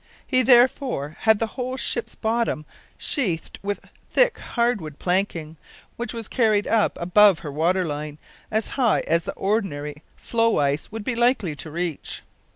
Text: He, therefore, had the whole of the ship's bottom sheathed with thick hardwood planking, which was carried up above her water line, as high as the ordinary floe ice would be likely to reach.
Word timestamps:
He, 0.25 0.41
therefore, 0.41 1.15
had 1.19 1.37
the 1.37 1.45
whole 1.45 1.75
of 1.75 1.79
the 1.79 1.83
ship's 1.83 2.15
bottom 2.15 2.65
sheathed 2.97 3.59
with 3.61 3.81
thick 4.09 4.39
hardwood 4.39 4.97
planking, 4.97 5.57
which 5.95 6.11
was 6.11 6.27
carried 6.27 6.65
up 6.65 6.97
above 6.99 7.37
her 7.37 7.51
water 7.51 7.85
line, 7.85 8.17
as 8.49 8.69
high 8.69 9.01
as 9.01 9.25
the 9.25 9.33
ordinary 9.33 10.01
floe 10.15 10.57
ice 10.57 10.91
would 10.91 11.03
be 11.03 11.13
likely 11.13 11.55
to 11.57 11.69
reach. 11.69 12.23